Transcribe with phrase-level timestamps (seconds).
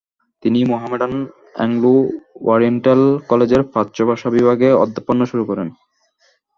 [0.43, 1.13] তিনি Mohammedan
[1.55, 1.93] Anglo
[2.45, 5.67] Oriental কলেজের প্রাচ্য ভাষা বিভাগে অধ্যাপনা শুরু করেন।